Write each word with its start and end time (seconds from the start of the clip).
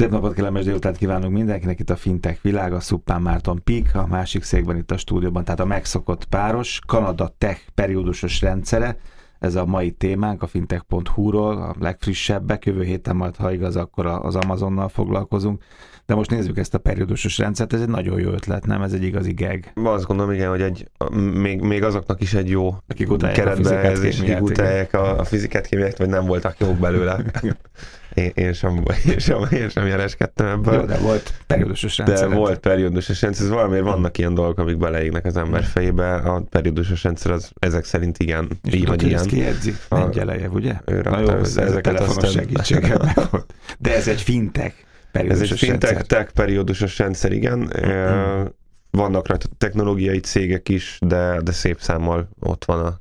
Szép 0.00 0.10
napot, 0.10 0.34
kellemes 0.34 0.64
délután 0.64 0.94
kívánunk 0.94 1.32
mindenkinek 1.32 1.80
itt 1.80 1.90
a 1.90 1.96
Fintech 1.96 2.42
világ, 2.42 2.72
a 2.72 2.80
Szuppán 2.80 3.22
Márton 3.22 3.60
Pik, 3.64 3.94
a 3.94 4.06
másik 4.06 4.42
székben 4.42 4.76
itt 4.76 4.90
a 4.90 4.96
stúdióban, 4.96 5.44
tehát 5.44 5.60
a 5.60 5.64
megszokott 5.64 6.24
páros, 6.24 6.80
Kanada 6.86 7.34
Tech 7.38 7.60
periódusos 7.74 8.40
rendszere, 8.40 8.96
ez 9.38 9.54
a 9.54 9.64
mai 9.64 9.90
témánk 9.90 10.42
a 10.42 10.46
fintech.hu-ról, 10.46 11.56
a 11.56 11.74
legfrissebbek, 11.80 12.64
jövő 12.64 12.82
héten 12.82 13.16
majd, 13.16 13.36
ha 13.36 13.52
igaz, 13.52 13.76
akkor 13.76 14.06
az 14.06 14.36
Amazonnal 14.36 14.88
foglalkozunk. 14.88 15.62
De 16.06 16.14
most 16.14 16.30
nézzük 16.30 16.58
ezt 16.58 16.74
a 16.74 16.78
periódusos 16.78 17.38
rendszert, 17.38 17.72
ez 17.72 17.80
egy 17.80 17.88
nagyon 17.88 18.20
jó 18.20 18.30
ötlet, 18.30 18.66
nem? 18.66 18.82
Ez 18.82 18.92
egy 18.92 19.02
igazi 19.02 19.32
geg. 19.32 19.72
Azt 19.84 20.06
gondolom, 20.06 20.32
igen, 20.32 20.50
hogy 20.50 20.62
egy, 20.62 20.90
még, 21.14 21.60
még 21.60 21.82
azoknak 21.82 22.20
is 22.20 22.34
egy 22.34 22.48
jó 22.48 22.74
Akik 22.86 23.16
keretbe 23.16 23.94
a, 24.36 24.40
utálják 24.40 24.94
a, 24.94 25.18
a 25.18 25.24
fizikát, 25.24 25.66
kémiát, 25.66 25.98
vagy 25.98 26.08
nem 26.08 26.26
voltak 26.26 26.58
jók 26.58 26.76
belőle. 26.76 27.22
Én, 28.14 28.30
én, 28.34 28.52
sem, 28.52 28.82
én, 29.06 29.18
sem, 29.18 29.46
én 29.50 29.68
sem 29.68 29.86
jereskedtem 29.86 30.46
ebből. 30.46 30.74
Jó, 30.74 30.84
de 30.84 30.96
volt 30.96 31.34
periódusos 31.46 31.96
rendszer. 31.98 32.28
De 32.28 32.34
volt 32.34 32.58
periódusos 32.58 33.22
rendszer. 33.22 33.44
Ez 33.46 33.52
valamiért 33.52 33.84
vannak 33.84 34.18
ilyen 34.18 34.34
dolgok, 34.34 34.58
amik 34.58 34.76
beleégnek 34.76 35.24
az 35.24 35.36
ember 35.36 35.64
fejébe. 35.64 36.14
A 36.14 36.40
periódusos 36.40 37.02
rendszer 37.02 37.30
az 37.30 37.50
ezek 37.58 37.84
szerint 37.84 38.18
igen. 38.18 38.48
És 38.64 38.74
így 38.74 38.86
vagy 38.86 39.02
ilyen. 39.02 39.26
kiedzi? 39.26 39.74
Nem 39.88 40.10
gyeleje, 40.10 40.48
ugye? 40.48 40.74
Ő 40.84 41.00
Na 41.00 41.20
jó, 41.20 41.28
ez, 41.28 41.56
ez 41.56 41.74
a 41.74 41.80
telefonos 41.80 42.30
segítséget 42.30 43.30
De 43.78 43.94
ez 43.94 44.08
egy 44.08 44.22
fintech 44.22 44.74
periódusos 45.12 45.50
Ez 45.50 45.62
egy 45.62 45.68
rendszer. 45.68 46.02
tech 46.06 46.32
periódusos 46.32 46.98
rendszer, 46.98 47.32
igen. 47.32 47.58
Mm. 47.58 48.44
Vannak 48.90 49.28
rajta 49.28 49.46
technológiai 49.58 50.20
cégek 50.20 50.68
is, 50.68 50.98
de, 51.00 51.40
de 51.42 51.52
szép 51.52 51.80
számmal 51.80 52.28
ott 52.40 52.64
van 52.64 52.84
a 52.86 52.99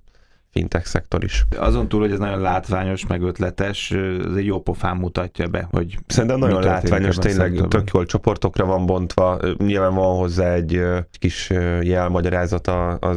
fintech 0.51 0.85
szektor 0.85 1.23
is. 1.23 1.45
Azon 1.57 1.87
túl, 1.87 1.99
hogy 1.99 2.11
ez 2.11 2.19
nagyon 2.19 2.39
látványos, 2.39 3.07
meg 3.07 3.21
ötletes, 3.21 3.91
ez 3.91 4.35
egy 4.35 4.45
jó 4.45 4.61
pofán 4.61 4.97
mutatja 4.97 5.47
be, 5.47 5.67
hogy 5.71 5.97
Szerintem 6.07 6.39
nagyon 6.39 6.63
látványos, 6.63 7.15
tényleg 7.15 7.67
tök 7.67 7.89
jól 7.93 8.05
csoportokra 8.05 8.65
van 8.65 8.85
bontva, 8.85 9.39
nyilván 9.57 9.93
van 9.93 10.17
hozzá 10.17 10.53
egy 10.53 10.81
kis 11.11 11.49
jelmagyarázat 11.81 12.71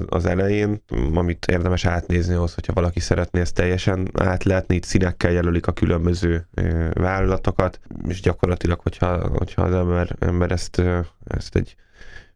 az 0.09 0.27
elején, 0.27 0.83
amit 1.15 1.47
érdemes 1.47 1.85
átnézni 1.85 2.35
ahhoz, 2.35 2.55
hogyha 2.55 2.73
valaki 2.73 3.01
szeretné 3.01 3.41
ezt 3.41 3.55
teljesen 3.55 4.11
átlátni, 4.15 4.75
itt 4.75 4.85
színekkel 4.85 5.31
jelölik 5.31 5.67
a 5.67 5.73
különböző 5.73 6.49
vállalatokat, 6.93 7.81
és 8.09 8.21
gyakorlatilag, 8.21 8.81
hogyha, 8.81 9.29
hogyha 9.39 9.63
az 9.63 9.75
ember, 9.75 10.17
ember 10.19 10.51
ezt, 10.51 10.83
ezt 11.25 11.57
egy 11.57 11.77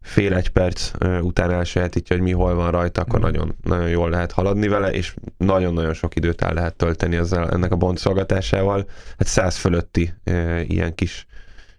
fél 0.07 0.35
egy 0.35 0.49
perc 0.49 0.91
után 1.21 1.51
elsajátítja, 1.51 2.17
hogy 2.17 2.25
mi 2.25 2.33
hol 2.33 2.55
van 2.55 2.71
rajta, 2.71 3.01
akkor 3.01 3.19
mm. 3.19 3.23
nagyon, 3.23 3.55
nagyon 3.63 3.89
jól 3.89 4.11
lehet 4.11 4.33
haladni 4.33 4.69
vele, 4.69 4.91
és 4.91 5.15
nagyon-nagyon 5.37 5.95
sok 5.95 6.17
időt 6.17 6.43
el 6.43 6.55
lehet 6.55 6.77
tölteni 6.77 7.17
ezzel, 7.17 7.51
ennek 7.51 7.73
a 7.73 7.77
bontszolgatásával. 7.77 8.89
Hát 9.19 9.27
száz 9.27 9.57
fölötti 9.57 10.15
e, 10.25 10.61
ilyen 10.61 10.95
kis, 10.95 11.27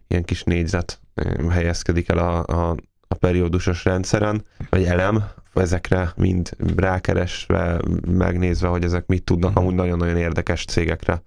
ilyen 0.08 0.23
kis 0.23 0.44
négyzet 0.44 1.00
e, 1.16 1.52
helyezkedik 1.52 2.09
el 2.09 2.17
a, 2.17 2.45
a, 2.45 2.75
a 3.08 3.16
periódusos 3.16 3.84
rendszeren, 3.86 4.44
vagy 4.69 4.84
elem, 4.84 5.23
ezekre 5.53 6.12
mind 6.16 6.50
rákeresve, 6.75 7.80
megnézve, 8.08 8.67
hogy 8.67 8.84
ezek 8.84 9.06
mit 9.06 9.23
tudnak, 9.23 9.52
mm. 9.52 9.56
amúgy 9.56 9.75
nagyon-nagyon 9.75 10.17
érdekes 10.17 10.66
cégekre 10.66 11.22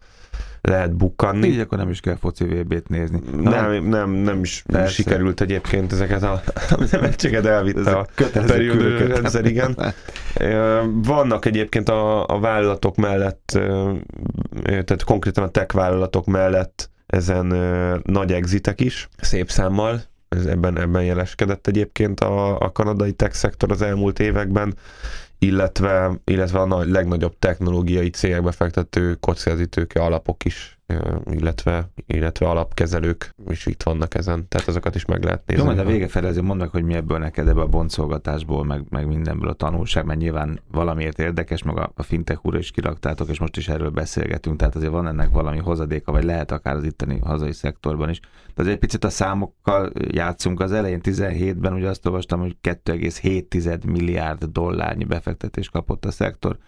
lehet 0.70 0.96
bukkanni. 0.96 1.48
Így 1.48 1.58
akkor 1.58 1.78
nem 1.78 1.90
is 1.90 2.00
kell 2.00 2.16
foci 2.16 2.44
VB-t 2.44 2.88
nézni. 2.88 3.20
Nem, 3.42 3.84
nem, 3.84 4.10
nem 4.10 4.40
is 4.40 4.62
Persze. 4.66 4.92
sikerült 4.92 5.40
egyébként 5.40 5.92
ezeket 5.92 6.22
a 6.22 6.42
nevetséget 6.90 7.46
elvitte 7.46 7.96
a 7.96 8.06
periódus 8.32 9.00
rendszer, 9.00 9.44
igen. 9.44 9.76
Vannak 11.12 11.44
egyébként 11.44 11.88
a, 11.88 12.26
a 12.26 12.40
vállalatok 12.40 12.96
mellett, 12.96 13.58
tehát 14.62 15.04
konkrétan 15.04 15.44
a 15.44 15.48
tech 15.48 15.74
vállalatok 15.74 16.26
mellett 16.26 16.90
ezen 17.06 17.46
nagy 18.02 18.32
exitek 18.32 18.80
is, 18.80 19.08
szép 19.20 19.50
számmal, 19.50 20.00
ez 20.28 20.46
ebben, 20.46 20.78
ebben 20.78 21.04
jeleskedett 21.04 21.66
egyébként 21.66 22.20
a, 22.20 22.58
a 22.58 22.72
kanadai 22.72 23.12
tech 23.12 23.34
szektor 23.34 23.70
az 23.70 23.82
elmúlt 23.82 24.18
években, 24.18 24.74
illetve, 25.40 26.20
illetve 26.24 26.58
a 26.58 26.66
nagy, 26.66 26.88
legnagyobb 26.88 27.38
technológiai 27.38 28.10
cégekbe 28.10 28.52
fektető 28.52 29.14
kockázatítőke 29.14 30.02
alapok 30.02 30.44
is 30.44 30.79
illetve, 31.30 31.90
illetve 32.06 32.48
alapkezelők 32.48 33.34
is 33.48 33.66
itt 33.66 33.82
vannak 33.82 34.14
ezen, 34.14 34.48
tehát 34.48 34.68
azokat 34.68 34.94
is 34.94 35.04
meg 35.04 35.24
lehet 35.24 35.42
nézni. 35.46 35.74
Jó, 35.74 35.78
a 35.78 35.84
vége 35.84 36.08
felé 36.08 36.28
azért 36.28 36.44
mondd 36.44 36.60
meg, 36.60 36.68
hogy 36.68 36.84
mi 36.84 36.94
ebből 36.94 37.18
neked 37.18 37.48
ebből 37.48 37.62
a 37.62 37.66
boncolgatásból, 37.66 38.64
meg, 38.64 38.84
meg 38.88 39.06
mindenből 39.06 39.48
a 39.48 39.52
tanulság, 39.52 40.04
mert 40.04 40.18
nyilván 40.18 40.60
valamiért 40.70 41.18
érdekes, 41.18 41.62
meg 41.62 41.78
a, 41.78 41.92
a 41.94 42.02
fintech 42.02 42.44
úr 42.44 42.56
is 42.56 42.70
kiraktátok, 42.70 43.28
és 43.28 43.38
most 43.38 43.56
is 43.56 43.68
erről 43.68 43.90
beszélgetünk, 43.90 44.56
tehát 44.56 44.74
azért 44.74 44.92
van 44.92 45.06
ennek 45.06 45.30
valami 45.30 45.58
hozadéka, 45.58 46.12
vagy 46.12 46.24
lehet 46.24 46.50
akár 46.50 46.74
az 46.74 46.84
itteni 46.84 47.18
hazai 47.18 47.52
szektorban 47.52 48.10
is. 48.10 48.20
De 48.54 48.62
azért 48.62 48.74
egy 48.74 48.80
picit 48.80 49.04
a 49.04 49.10
számokkal 49.10 49.92
játszunk. 49.94 50.60
Az 50.60 50.72
elején 50.72 51.00
17-ben 51.02 51.72
ugye 51.72 51.88
azt 51.88 52.06
olvastam, 52.06 52.40
hogy 52.40 52.56
2,7 52.62 53.86
milliárd 53.86 54.44
dollárnyi 54.44 55.04
befektetés 55.04 55.68
kapott 55.68 56.04
a 56.04 56.10
szektor 56.10 56.58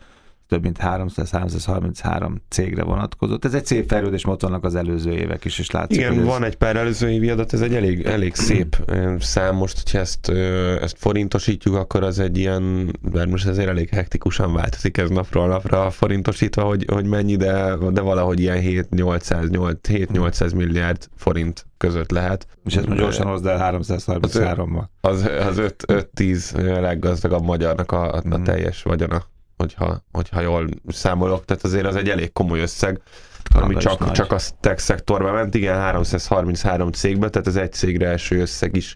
több 0.49 0.63
mint 0.63 0.79
300-333 0.83 2.33
cégre 2.49 2.83
vonatkozott. 2.83 3.45
Ez 3.45 3.55
egy 3.55 3.67
szép 3.67 3.89
fejlődés, 3.89 4.27
ott 4.27 4.43
vannak 4.43 4.65
az 4.65 4.75
előző 4.75 5.13
évek 5.13 5.45
is, 5.45 5.59
és 5.59 5.71
látszik. 5.71 5.97
Igen, 5.97 6.19
ez... 6.19 6.25
van 6.25 6.45
egy 6.45 6.57
pár 6.57 6.77
előző 6.77 7.11
évi 7.11 7.31
adat, 7.31 7.53
ez 7.53 7.61
egy 7.61 7.75
elég, 7.75 8.05
elég 8.05 8.35
szép 8.35 8.77
szám. 9.19 9.57
Most, 9.57 9.77
hogyha 9.83 9.99
ezt, 9.99 10.29
ezt 10.81 10.97
forintosítjuk, 10.99 11.75
akkor 11.75 12.03
az 12.03 12.19
egy 12.19 12.39
ilyen, 12.39 12.63
mert 13.13 13.31
most 13.31 13.47
ezért 13.47 13.69
elég 13.69 13.89
hektikusan 13.89 14.53
változik 14.53 14.97
ez 14.99 15.11
napról 15.11 15.49
napra 15.49 15.91
forintosítva, 15.91 16.63
hogy, 16.63 16.85
hogy 16.93 17.07
mennyi, 17.07 17.37
de, 17.37 17.77
de 17.93 18.01
valahogy 18.01 18.41
ilyen 18.41 18.59
7-800 18.63 20.55
milliárd 20.55 21.09
forint 21.17 21.67
között 21.77 22.11
lehet. 22.11 22.47
És 22.65 22.77
ezt 22.77 22.87
most 22.87 23.01
gyorsan 23.01 23.27
hozd 23.27 23.47
el 23.47 23.79
333-mal. 23.79 24.85
Az, 25.01 25.29
az 25.49 25.61
5-10 25.87 26.81
leggazdagabb 26.81 27.45
magyarnak 27.45 27.93
a, 27.93 28.15
a, 28.15 28.21
mhm. 28.25 28.43
teljes 28.43 28.83
vagyona 28.83 29.31
hogyha, 29.63 30.05
hogyha 30.13 30.41
jól 30.41 30.69
számolok, 30.89 31.45
tehát 31.45 31.65
azért 31.65 31.87
az 31.87 31.97
egy 31.97 32.09
elég 32.09 32.33
komoly 32.33 32.61
összeg, 32.61 33.01
Kanada 33.53 33.73
ami 33.73 33.83
csak, 33.83 34.13
csak 34.13 34.33
a 34.33 34.39
tech 34.61 34.81
szektorba 34.81 35.33
ment, 35.33 35.55
igen, 35.55 35.77
333 35.77 36.93
cégbe, 36.93 37.29
tehát 37.29 37.47
az 37.47 37.57
egy 37.57 37.73
cégre 37.73 38.07
első 38.07 38.41
összeg 38.41 38.77
is 38.77 38.95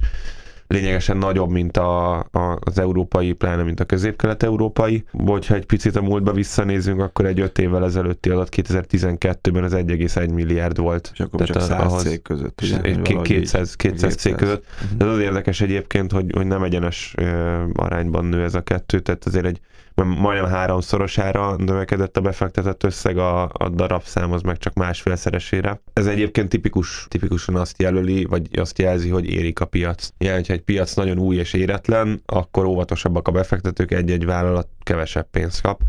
lényegesen 0.66 1.16
nagyobb, 1.16 1.50
mint 1.50 1.76
a, 1.76 2.18
a, 2.18 2.58
az 2.60 2.78
európai, 2.78 3.32
pláne 3.32 3.62
mint 3.62 3.80
a 3.80 3.84
közép-kelet-európai. 3.84 5.04
Hogyha 5.26 5.54
egy 5.54 5.66
picit 5.66 5.96
a 5.96 6.02
múltba 6.02 6.32
visszanézünk, 6.32 7.00
akkor 7.00 7.26
egy 7.26 7.40
öt 7.40 7.58
évvel 7.58 7.84
ezelőtti 7.84 8.30
adat 8.30 8.48
2012-ben 8.56 9.64
az 9.64 9.72
1,1 9.74 10.34
milliárd 10.34 10.78
volt. 10.78 11.10
És 11.12 11.20
akkor 11.20 11.46
csak 11.46 11.60
100 11.60 11.70
ahhoz, 11.70 12.02
cég 12.02 12.22
között. 12.22 12.60
Ugye, 12.62 13.22
200, 13.22 13.74
200 13.74 14.14
cég 14.14 14.34
között. 14.34 14.64
Uh-huh. 14.82 15.08
Ez 15.08 15.14
az 15.14 15.18
érdekes 15.18 15.60
egyébként, 15.60 16.12
hogy, 16.12 16.30
hogy 16.34 16.46
nem 16.46 16.62
egyenes 16.62 17.14
uh, 17.18 17.62
arányban 17.74 18.24
nő 18.24 18.42
ez 18.42 18.54
a 18.54 18.60
kettő, 18.60 19.00
tehát 19.00 19.24
azért 19.24 19.46
egy 19.46 19.60
majdnem 20.04 20.50
háromszorosára 20.50 21.56
növekedett 21.56 22.16
a 22.16 22.20
befektetett 22.20 22.82
összeg, 22.82 23.18
a, 23.18 23.42
a 23.42 23.68
darabszám 23.68 24.32
az 24.32 24.42
meg 24.42 24.58
csak 24.58 24.74
másfélszeresére. 24.74 25.80
Ez 25.92 26.06
egyébként 26.06 26.48
tipikus, 26.48 27.06
tipikusan 27.08 27.56
azt 27.56 27.82
jelöli, 27.82 28.24
vagy 28.24 28.58
azt 28.58 28.78
jelzi, 28.78 29.08
hogy 29.08 29.30
érik 29.30 29.60
a 29.60 29.64
piac. 29.64 30.08
Yani, 30.18 30.36
hogyha 30.36 30.52
egy 30.52 30.62
piac 30.62 30.94
nagyon 30.94 31.18
új 31.18 31.36
és 31.36 31.52
éretlen, 31.52 32.22
akkor 32.26 32.64
óvatosabbak 32.64 33.28
a 33.28 33.32
befektetők, 33.32 33.92
egy-egy 33.92 34.24
vállalat 34.24 34.68
kevesebb 34.82 35.30
pénzt 35.30 35.60
kap 35.60 35.80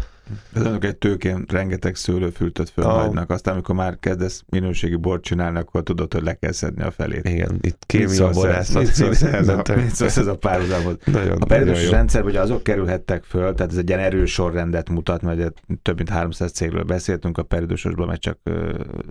ez 0.53 0.61
önök 0.61 0.85
egy 0.85 0.97
tőkén 0.97 1.45
rengeteg 1.47 1.95
szőlőfültöt 1.95 2.69
fölhagynak, 2.69 3.29
aztán 3.29 3.53
amikor 3.53 3.75
már 3.75 3.99
kezdesz 3.99 4.43
minőségi 4.49 4.95
bort 4.95 5.23
csinálni, 5.23 5.57
akkor 5.57 5.83
tudod, 5.83 6.13
hogy 6.13 6.23
le 6.23 6.33
kell 6.33 6.51
szedni 6.51 6.83
a 6.83 6.91
felét. 6.91 7.29
Igen, 7.29 7.57
itt 7.61 7.83
kémia 7.85 8.29
borászat. 8.29 8.81
Mit 8.81 8.93
szólsz 8.93 9.21
ez, 9.21 9.47
a, 9.47 9.63
ez 9.99 10.27
a 10.27 10.37
párhuzamhoz? 10.37 10.95
a 11.39 11.45
periódusos 11.45 11.89
rendszer, 11.89 12.23
hogy 12.23 12.35
azok 12.35 12.63
kerülhettek 12.63 13.23
föl, 13.23 13.53
tehát 13.53 13.71
ez 13.71 13.77
egy 13.77 13.87
ilyen 13.87 14.01
erős 14.01 14.31
sorrendet 14.31 14.89
mutat, 14.89 15.21
mert 15.21 15.53
több 15.81 15.95
mint 15.95 16.09
300 16.09 16.51
cégről 16.51 16.83
beszéltünk, 16.83 17.37
a 17.37 17.43
periódusosban 17.43 18.07
meg 18.07 18.19
csak 18.19 18.39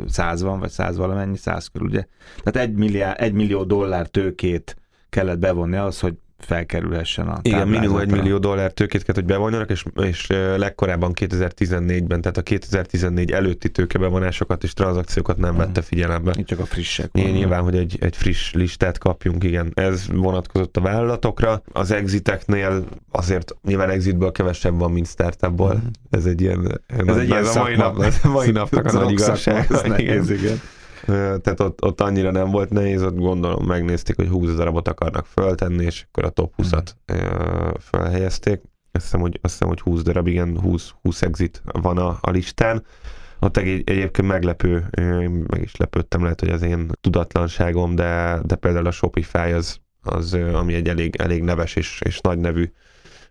100 0.09 0.43
van, 0.43 0.59
vagy 0.59 0.71
100 0.71 0.97
valamennyi, 0.97 1.37
100 1.37 1.66
körül, 1.66 1.88
ugye? 1.88 2.04
Tehát 2.43 2.69
egy, 2.69 2.77
milliárd, 2.77 3.21
egy 3.21 3.33
millió 3.33 3.65
dollár 3.65 4.07
tőkét 4.07 4.77
kellett 5.09 5.39
bevonni 5.39 5.77
az, 5.77 6.01
hogy 6.01 6.15
felkerülhessen 6.38 7.28
a 7.28 7.38
Igen, 7.42 7.68
minimum 7.68 7.98
egy 7.98 8.10
millió 8.10 8.38
dollár 8.38 8.72
tőkét 8.72 9.03
kell, 9.03 9.15
hogy 9.15 9.24
bevonjanak, 9.24 9.71
és, 9.71 9.84
és 10.03 10.27
legkorábban 10.56 11.12
2014-ben, 11.21 12.21
tehát 12.21 12.36
a 12.36 12.42
2014 12.42 13.30
előtti 13.30 13.71
tőkebevonásokat 13.71 14.62
és 14.62 14.72
tranzakciókat 14.72 15.36
nem 15.36 15.56
vette 15.56 15.83
figyelembe. 15.83 16.34
Itt 16.36 16.47
csak 16.47 16.59
a 16.59 16.65
frissek. 16.65 17.10
Van. 17.12 17.24
Nyilván, 17.24 17.62
hogy 17.62 17.77
egy, 17.77 17.97
egy 18.00 18.16
friss 18.16 18.53
listát 18.53 18.98
kapjunk, 18.98 19.44
igen. 19.44 19.72
Ez 19.74 20.06
vonatkozott 20.12 20.77
a 20.77 20.80
vállalatokra. 20.80 21.62
Az 21.72 21.91
exiteknél 21.91 22.84
azért 23.10 23.56
nyilván 23.65 23.91
exitből 23.91 24.32
kevesebb 24.32 24.78
van, 24.78 24.92
mint 24.92 25.06
startupból. 25.06 25.74
Mm. 25.74 25.86
Ez 26.10 26.24
egy 26.24 26.41
ilyen, 26.41 26.80
ez 26.86 27.16
egy 27.16 27.28
ilyen 27.28 27.44
a 27.44 27.59
mai, 27.59 27.77
nap, 27.77 28.04
mai 28.22 28.50
napnak 28.50 28.84
a 28.84 28.92
nagy 28.92 29.10
igazság. 29.10 29.68
Igen. 29.97 30.24
igen 30.24 30.60
tehát 31.06 31.60
ott, 31.60 31.84
ott 31.84 32.00
annyira 32.00 32.30
nem 32.30 32.50
volt 32.50 32.70
nehéz, 32.70 33.03
ott 33.03 33.16
gondolom 33.16 33.66
megnézték, 33.66 34.16
hogy 34.16 34.28
20 34.28 34.54
darabot 34.54 34.88
akarnak 34.88 35.26
föltenni, 35.26 35.84
és 35.84 36.06
akkor 36.08 36.24
a 36.24 36.28
top 36.28 36.53
20-at 36.62 36.91
mm. 37.12 37.16
felhelyezték. 37.78 38.60
Azt 38.92 39.04
hiszem, 39.04 39.20
hogy, 39.20 39.38
azt 39.42 39.53
hiszem, 39.53 39.68
hogy 39.68 39.80
20 39.80 40.03
darab, 40.03 40.26
igen, 40.26 40.60
20, 40.60 40.91
20 41.03 41.22
exit 41.22 41.62
van 41.64 41.98
a, 41.98 42.18
a 42.20 42.30
listán. 42.30 42.84
ott 43.41 43.56
egy, 43.56 43.91
egyébként 43.91 44.28
meglepő, 44.28 44.88
meg 45.47 45.62
is 45.62 45.76
lepődtem, 45.76 46.22
lehet, 46.22 46.41
hogy 46.41 46.50
az 46.50 46.62
én 46.62 46.91
tudatlanságom, 47.00 47.94
de, 47.94 48.41
de 48.42 48.54
például 48.54 48.86
a 48.86 48.91
Shopify 48.91 49.53
az, 49.53 49.80
az 50.03 50.34
ami 50.34 50.74
egy 50.74 50.88
elég, 50.88 51.16
elég 51.16 51.42
neves 51.42 51.76
és, 51.76 52.00
és 52.04 52.20
nagy 52.20 52.38
nevű 52.38 52.72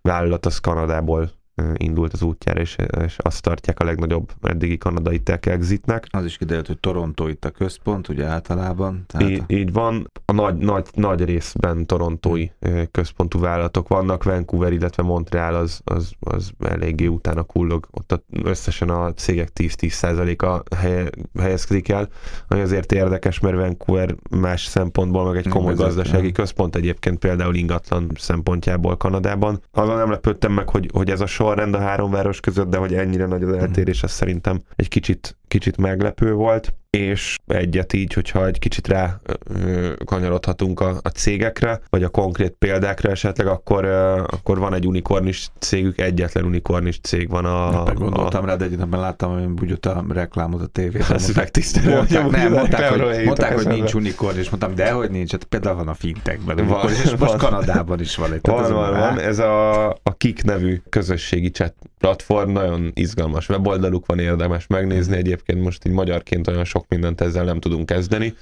vállalat, 0.02 0.46
az 0.46 0.60
Kanadából 0.60 1.32
indult 1.78 2.14
az 2.14 2.22
útjára, 2.22 2.60
és, 2.60 2.76
és 3.04 3.18
azt 3.18 3.42
tartják 3.42 3.80
a 3.80 3.84
legnagyobb 3.84 4.32
eddigi 4.42 4.78
kanadai 4.78 5.20
tech 5.20 5.48
exitnek. 5.48 6.08
Az 6.10 6.26
is 6.26 6.38
kiderült, 6.38 6.68
hogy 6.68 6.80
Toronto 6.80 7.28
itt 7.28 7.46
a 7.46 7.50
központ, 7.50 8.08
ugye 8.08 8.26
általában. 8.26 9.04
Tehát 9.08 9.30
így, 9.30 9.40
a... 9.48 9.54
így 9.54 9.74
van, 9.74 10.12
a 10.26 10.32
nagy, 10.32 10.56
nagy, 10.56 10.88
nagy 10.94 11.24
részben 11.24 11.86
torontói 11.86 12.48
központú 12.92 13.40
vállalatok 13.40 13.88
vannak, 13.88 14.24
Vancouver, 14.24 14.74
illetve 14.74 15.04
Montreal 15.04 15.56
az, 15.56 15.82
az, 15.84 16.12
az 16.20 16.52
eléggé 16.60 17.06
utána 17.06 17.44
kullog, 17.44 17.88
ott 17.92 18.24
összesen 18.44 18.90
a 18.90 19.14
cégek 19.14 19.50
10-10%-a 19.56 20.76
helye, 20.76 21.10
helyezkedik 21.40 21.90
el, 21.90 22.10
ami 22.48 22.62
azért 22.62 22.92
érdekes, 22.92 23.40
mert 23.40 23.56
Vancouver 23.56 24.16
más 24.30 24.66
szempontból 24.66 25.26
meg 25.26 25.38
egy 25.38 25.48
komoly 25.48 25.74
gazdasági 25.74 26.32
központ 26.32 26.76
egyébként 26.76 27.20
például 27.20 27.56
ingatlan 27.56 28.12
szempontjából 28.16 28.98
Kanadában. 28.98 29.62
Azon 29.72 29.96
nem 29.96 30.10
lepődtem 30.10 30.52
meg, 30.52 30.70
hogy, 30.70 30.90
hogy 30.94 31.10
ez 31.10 31.22
a 31.22 31.26
sor 31.26 31.45
sorrend 31.46 31.74
a 31.74 31.80
három 31.80 32.12
város 32.12 32.40
között, 32.40 32.70
de 32.70 32.78
hogy 32.78 32.94
ennyire 32.94 33.26
nagy 33.26 33.44
az 33.44 33.52
eltérés, 33.52 34.04
az 34.04 34.12
szerintem 34.12 34.62
egy 34.76 34.88
kicsit, 34.88 35.38
kicsit 35.48 35.78
meglepő 35.78 36.34
volt 36.34 36.74
és 36.96 37.38
egyet 37.48 37.94
így, 37.94 38.14
hogyha 38.14 38.46
egy 38.46 38.60
kicsit 38.60 38.88
rá 38.88 39.22
kanyarodhatunk 40.06 40.80
a, 40.80 41.00
a 41.02 41.10
cégekre, 41.10 41.80
vagy 41.90 42.04
a 42.04 42.10
konkrét 42.10 42.56
példákra 42.60 43.10
esetleg, 43.10 43.48
akkor, 43.48 43.86
akkor 44.26 44.60
van 44.60 44.74
egy 44.74 44.88
unikornis 44.88 45.50
cégük, 45.60 46.00
egyetlen 46.00 46.46
unikornis 46.46 47.00
cég 47.00 47.30
van 47.30 47.46
a... 47.46 47.84
Nem, 47.84 47.94
gondoltam 47.94 48.44
a... 48.44 48.48
rá, 48.48 48.56
de 48.56 48.66
egy 48.66 48.78
napban 48.78 49.00
láttam, 49.00 49.56
hogy 49.58 49.72
úgy 49.72 49.80
a 49.82 50.14
reklámot 50.14 50.62
a 50.62 50.66
tévében. 50.66 51.14
Ez 51.14 51.36
megtisztelő. 51.36 51.96
Mondták, 51.96 52.30
nem, 52.30 52.52
mondták, 52.52 52.90
hogy, 52.90 53.26
mondták, 53.26 53.56
hogy 53.56 53.68
nincs 53.68 53.94
unikornis, 53.94 54.50
mondtam, 54.50 54.76
de 54.76 54.92
hogy 54.92 55.12
nincs, 55.12 55.32
hát 55.32 55.44
például 55.44 55.76
van 55.76 55.88
a 55.88 55.94
fintekben, 55.94 56.68
van, 56.68 56.90
és 56.90 57.16
most 57.16 57.18
van. 57.18 57.38
Kanadában 57.38 58.00
is 58.00 58.16
van 58.16 58.34
egy. 58.34 58.40
Van, 58.42 58.74
van, 58.74 58.92
van, 58.92 59.20
ez 59.20 59.40
a, 59.40 59.90
a 59.90 60.16
Kik 60.18 60.44
nevű 60.44 60.82
közösségi 60.90 61.50
chat 61.50 61.74
platform, 62.00 62.52
nagyon 62.52 62.92
izgalmas 62.94 63.50
weboldaluk 63.50 64.06
van, 64.06 64.20
érdemes 64.20 64.68
megnézni, 64.68 65.18
egyébként 65.18 65.64
most 65.64 65.86
így 65.86 65.94
magyarként 65.94 66.48
olyan 66.48 66.64
sok 66.64 66.85
mindent 66.88 67.22
ezzel 67.22 67.44
nem 67.44 67.60
tudunk 67.60 67.86
kezdeni, 67.86 68.34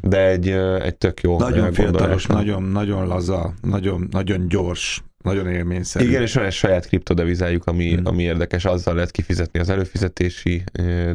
de 0.00 0.26
egy, 0.28 0.48
egy 0.82 0.96
tök 0.96 1.20
jó 1.20 1.38
Nagyon 1.38 1.72
fiatalos, 1.72 2.26
nagyon, 2.26 2.62
nagyon 2.62 3.06
laza, 3.06 3.54
nagyon, 3.62 4.08
nagyon 4.10 4.48
gyors 4.48 5.02
nagyon 5.22 5.46
élményszerű. 5.46 6.08
Igen, 6.08 6.22
és 6.22 6.34
van 6.34 6.44
egy 6.44 6.52
saját 6.52 6.86
kriptodevizájuk, 6.86 7.66
ami, 7.66 7.94
hmm. 7.94 8.06
ami 8.06 8.22
érdekes, 8.22 8.64
azzal 8.64 8.94
lehet 8.94 9.10
kifizetni 9.10 9.60
az 9.60 9.68
előfizetési 9.68 10.64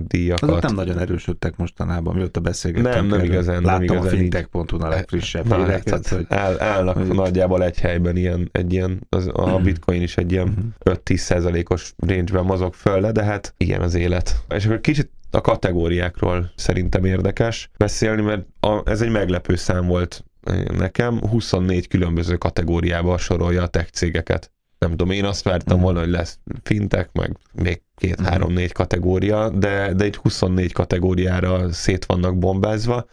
díjakat. 0.08 0.50
Azok 0.50 0.62
nem 0.62 0.76
nagyon 0.76 1.00
erősödtek 1.00 1.58
mostanában, 1.58 2.16
mióta 2.16 2.40
beszélgettünk. 2.40 2.94
Nem, 2.94 3.06
nem 3.06 3.24
igazán. 3.24 3.62
Láttam 3.62 3.74
nem 3.74 3.84
igazán 3.84 4.14
a 4.14 4.18
fintech.hu-n 4.18 4.82
a 4.82 4.88
legfrissebb 4.88 5.48
Na, 5.48 5.58
híreket. 5.58 5.94
Hát, 5.94 6.08
hogy, 6.08 6.26
áll, 6.30 6.60
állnak 6.60 6.98
hogy... 6.98 7.08
nagyjából 7.08 7.64
egy 7.64 7.80
helyben 7.80 8.16
ilyen, 8.16 8.50
egy 8.52 8.74
ilyen, 8.74 9.02
az, 9.10 9.30
a 9.34 9.50
hmm. 9.50 9.64
bitcoin 9.64 10.02
is 10.02 10.18
egy 10.18 10.32
ilyen 10.32 10.74
hmm. 10.84 10.98
5-10 11.06 11.16
százalékos 11.16 11.94
range-ben 11.98 12.44
mozog 12.44 12.74
föl 12.74 13.12
de 13.12 13.24
hát 13.24 13.54
ilyen 13.58 13.82
az 13.82 13.94
élet. 13.94 14.44
És 14.56 14.66
akkor 14.66 14.82
kicsit 14.82 15.10
a 15.36 15.42
kategóriákról 15.42 16.52
szerintem 16.56 17.06
érdekes 17.06 17.70
beszélni, 17.78 18.22
mert 18.22 18.46
a, 18.60 18.90
ez 18.90 19.02
egy 19.02 19.12
meglepő 19.12 19.56
szám 19.56 19.88
volt 19.88 20.24
nekem. 20.78 21.20
24 21.30 21.88
különböző 21.88 22.36
kategóriába 22.36 23.18
sorolja 23.18 23.62
a 23.64 23.68
tech 23.68 23.90
cégeket. 23.92 24.52
Nem 24.80 24.90
tudom, 24.90 25.10
én 25.10 25.26
azt 25.26 25.44
vártam 25.44 25.80
mm. 25.80 25.82
volna, 25.82 26.00
hogy 26.00 26.10
lesz 26.10 26.40
fintek, 26.64 27.10
meg 27.14 27.38
még 27.54 27.82
két, 27.96 28.22
mm. 28.22 28.24
három, 28.24 28.54
négy 28.54 28.72
kategória, 28.72 29.50
de, 29.50 29.94
de 29.94 30.06
itt 30.06 30.16
24 30.16 30.74
kategóriára 30.74 31.72
szét 31.72 32.06
vannak 32.06 32.38
bombázva, 32.38 33.06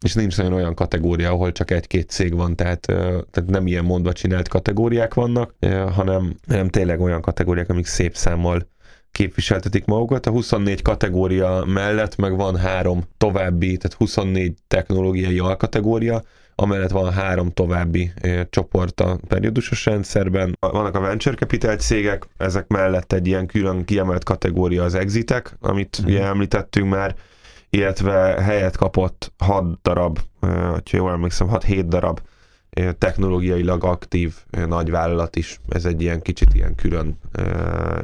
és 0.00 0.14
nincs 0.14 0.36
nagyon 0.36 0.52
olyan 0.52 0.74
kategória, 0.74 1.30
ahol 1.30 1.52
csak 1.52 1.70
egy-két 1.70 2.10
cég 2.10 2.34
van, 2.34 2.56
tehát, 2.56 2.80
tehát 2.86 3.44
nem 3.46 3.66
ilyen 3.66 3.84
mondva 3.84 4.12
csinált 4.12 4.48
kategóriák 4.48 5.14
vannak, 5.14 5.54
hanem, 5.94 6.36
hanem 6.48 6.68
tényleg 6.68 7.00
olyan 7.00 7.20
kategóriák, 7.20 7.68
amik 7.68 7.86
szép 7.86 8.16
számmal 8.16 8.66
képviseltetik 9.14 9.84
magukat. 9.84 10.26
A 10.26 10.30
24 10.30 10.82
kategória 10.82 11.64
mellett 11.66 12.16
meg 12.16 12.36
van 12.36 12.56
három 12.56 13.02
további, 13.18 13.76
tehát 13.76 13.96
24 13.96 14.54
technológiai 14.68 15.38
alkategória, 15.38 16.22
amellett 16.54 16.90
van 16.90 17.12
három 17.12 17.50
további 17.50 18.12
csoport 18.50 19.00
a 19.00 19.18
periódusos 19.28 19.84
rendszerben. 19.84 20.56
Vannak 20.60 20.94
a 20.94 21.00
venture 21.00 21.36
capital 21.36 21.76
cégek, 21.76 22.26
ezek 22.36 22.66
mellett 22.66 23.12
egy 23.12 23.26
ilyen 23.26 23.46
külön 23.46 23.84
kiemelt 23.84 24.24
kategória 24.24 24.82
az 24.82 24.94
exitek, 24.94 25.56
amit 25.60 26.00
mm. 26.02 26.04
ugye 26.04 26.24
említettünk 26.24 26.88
már, 26.88 27.14
illetve 27.70 28.42
helyet 28.42 28.76
kapott 28.76 29.32
6 29.38 29.64
darab, 29.82 30.18
ha 30.40 30.80
jól 30.90 31.10
emlékszem, 31.10 31.48
6-7 31.50 31.84
darab 31.86 32.20
technológiailag 32.98 33.84
aktív 33.84 34.34
nagyvállalat 34.66 35.36
is. 35.36 35.60
Ez 35.68 35.84
egy 35.84 36.02
ilyen 36.02 36.22
kicsit 36.22 36.54
ilyen 36.54 36.74
külön, 36.74 37.18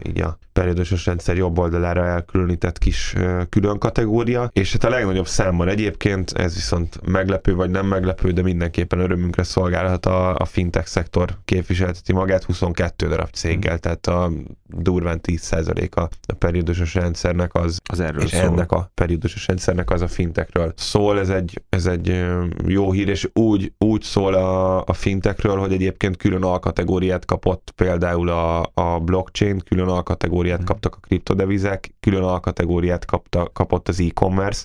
így 0.03 0.21
a 0.21 0.39
periódusos 0.61 1.07
rendszer 1.07 1.37
jobb 1.37 1.59
oldalára 1.59 2.07
elkülönített 2.07 2.79
kis 2.79 3.15
külön 3.49 3.79
kategória, 3.79 4.51
és 4.53 4.73
hát 4.73 4.85
a 4.85 4.89
legnagyobb 4.89 5.27
számban 5.27 5.69
egyébként, 5.69 6.33
ez 6.33 6.55
viszont 6.55 7.01
meglepő 7.07 7.55
vagy 7.55 7.71
nem 7.71 7.87
meglepő, 7.87 8.31
de 8.31 8.43
mindenképpen 8.43 8.99
örömünkre 8.99 9.43
szolgálhat 9.43 10.07
a, 10.07 10.37
a 10.37 10.45
fintech 10.45 10.87
szektor 10.87 11.39
képviselteti 11.45 12.13
magát 12.13 12.45
22 12.45 13.09
darab 13.09 13.31
céggel, 13.31 13.75
mm. 13.75 13.77
tehát 13.77 14.07
a 14.07 14.31
durván 14.67 15.21
10% 15.23 15.91
a, 15.91 16.01
a 16.01 16.33
periódusos 16.39 16.95
rendszernek 16.95 17.55
az, 17.55 17.79
az 17.91 18.01
erről 18.01 18.23
és 18.23 18.31
szól. 18.31 18.41
ennek 18.41 18.73
a 18.73 18.91
periódusos 18.95 19.47
rendszernek 19.47 19.91
az 19.91 20.01
a 20.01 20.09
fintekről 20.09 20.73
szól, 20.77 21.19
ez 21.19 21.29
egy, 21.29 21.63
ez 21.69 21.87
egy 21.87 22.25
jó 22.67 22.93
hír, 22.93 23.09
és 23.09 23.29
úgy, 23.33 23.73
úgy 23.79 24.03
szól 24.03 24.35
a, 24.35 24.85
a 24.85 24.93
fintekről, 24.93 25.57
hogy 25.57 25.73
egyébként 25.73 26.17
külön 26.17 26.43
alkategóriát 26.43 27.25
kapott 27.25 27.73
például 27.77 28.29
a, 28.29 28.71
a 28.75 28.99
blockchain, 28.99 29.59
külön 29.69 29.89
alkategóriát 29.89 30.50
hmm. 30.57 30.67
kaptak 30.67 30.95
a 30.95 30.99
kriptodevizek, 31.01 31.95
külön 32.01 32.23
alkategóriát 32.23 33.05
kapta, 33.05 33.51
kapott 33.53 33.89
az 33.89 34.01
e-commerce, 34.01 34.65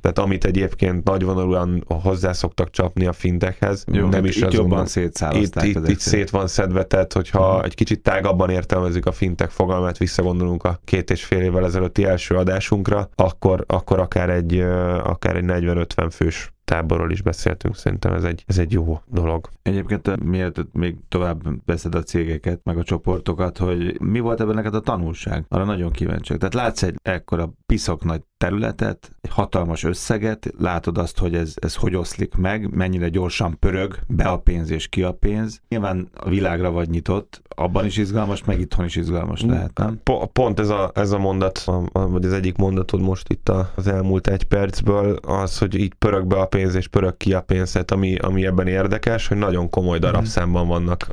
tehát 0.00 0.18
amit 0.18 0.44
egyébként 0.44 1.04
nagyvonalúan 1.04 1.84
hozzá 1.88 2.32
szoktak 2.32 2.70
csapni 2.70 3.06
a 3.06 3.12
fintekhez, 3.12 3.84
Jó, 3.92 4.08
nem 4.08 4.24
is 4.24 4.36
itt 4.36 4.52
jobban 4.52 4.86
itt, 5.30 5.62
itt, 5.62 5.88
itt 5.88 5.98
szét 5.98 6.30
van 6.30 6.46
szedve, 6.46 6.84
tehát 6.84 7.12
hogyha 7.12 7.48
uh-huh. 7.48 7.64
egy 7.64 7.74
kicsit 7.74 8.02
tágabban 8.02 8.50
értelmezik 8.50 9.06
a 9.06 9.12
fintek 9.12 9.50
fogalmát, 9.50 9.98
visszagondolunk 9.98 10.64
a 10.64 10.80
két 10.84 11.10
és 11.10 11.24
fél 11.24 11.40
évvel 11.40 11.64
ezelőtti 11.64 12.04
első 12.04 12.34
adásunkra, 12.34 13.08
akkor, 13.14 13.64
akkor 13.66 13.98
akár 13.98 14.30
egy, 14.30 14.60
akár 15.02 15.36
egy 15.36 15.44
40-50 15.46 16.08
fős 16.10 16.54
táborról 16.66 17.10
is 17.10 17.22
beszéltünk, 17.22 17.76
szerintem 17.76 18.12
ez 18.12 18.24
egy, 18.24 18.44
ez 18.46 18.58
egy 18.58 18.72
jó 18.72 19.00
dolog. 19.06 19.48
Egyébként 19.62 20.08
eh, 20.08 20.16
miért 20.16 20.60
még 20.72 20.96
tovább 21.08 21.42
veszed 21.64 21.94
a 21.94 22.02
cégeket, 22.02 22.60
meg 22.64 22.78
a 22.78 22.82
csoportokat, 22.82 23.58
hogy 23.58 24.00
mi 24.00 24.20
volt 24.20 24.40
ebben 24.40 24.54
neked 24.54 24.74
a 24.74 24.80
tanulság? 24.80 25.44
Arra 25.48 25.64
nagyon 25.64 25.90
kíváncsiak. 25.90 26.38
Tehát 26.38 26.54
látsz 26.54 26.82
egy 26.82 26.98
ekkora 27.02 27.52
piszok 27.66 28.04
nagy 28.04 28.22
területet, 28.36 29.10
egy 29.20 29.30
hatalmas 29.30 29.84
összeget, 29.84 30.52
látod 30.58 30.98
azt, 30.98 31.18
hogy 31.18 31.34
ez, 31.34 31.54
ez 31.56 31.74
hogy 31.74 31.94
oszlik 31.94 32.34
meg, 32.34 32.74
mennyire 32.74 33.08
gyorsan 33.08 33.58
pörög 33.58 33.98
be 34.06 34.24
a 34.24 34.38
pénz 34.38 34.70
és 34.70 34.88
ki 34.88 35.02
a 35.02 35.12
pénz. 35.12 35.60
Nyilván 35.68 36.08
a 36.14 36.28
világra 36.28 36.70
vagy 36.70 36.88
nyitott, 36.88 37.42
abban 37.56 37.84
is 37.84 37.96
izgalmas, 37.96 38.44
meg 38.44 38.60
itthon 38.60 38.84
is 38.84 38.96
izgalmas 38.96 39.42
lehet, 39.42 39.78
nem? 39.78 40.00
Pont 40.32 40.60
ez 40.60 40.68
a, 40.68 40.90
ez 40.94 41.10
a 41.10 41.18
mondat, 41.18 41.64
vagy 41.92 42.24
az 42.24 42.32
egyik 42.32 42.56
mondatod 42.56 43.00
most 43.00 43.28
itt 43.28 43.52
az 43.74 43.86
elmúlt 43.86 44.26
egy 44.26 44.44
percből, 44.44 45.16
az, 45.22 45.58
hogy 45.58 45.74
így 45.74 45.94
pörög 45.94 46.26
be 46.26 46.36
a 46.36 46.46
pénz 46.46 46.74
és 46.74 46.88
pörög 46.88 47.16
ki 47.16 47.34
a 47.34 47.40
pénz, 47.40 47.72
tehát 47.72 47.90
ami, 47.90 48.16
ami 48.16 48.46
ebben 48.46 48.66
érdekes, 48.66 49.28
hogy 49.28 49.36
nagyon 49.36 49.70
komoly 49.70 49.98
darabszámban 49.98 50.64
mm. 50.64 50.68
vannak, 50.68 51.08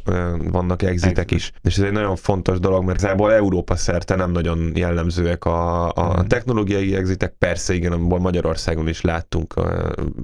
vannak 0.51 0.81
exitek 0.81 1.31
is. 1.31 1.51
És 1.61 1.77
ez 1.77 1.83
egy 1.83 1.91
nagyon 1.91 2.15
fontos 2.15 2.59
dolog, 2.59 2.85
mert 2.85 2.99
igazából 2.99 3.33
Európa 3.33 3.75
szerte 3.75 4.15
nem 4.15 4.31
nagyon 4.31 4.71
jellemzőek 4.75 5.45
a, 5.45 5.91
a 5.91 6.19
mm. 6.19 6.27
technológiai 6.27 6.95
exitek, 7.13 7.35
persze 7.39 7.73
igen, 7.73 7.91
abból 7.91 8.19
Magyarországon 8.19 8.87
is 8.87 9.01
láttunk 9.01 9.53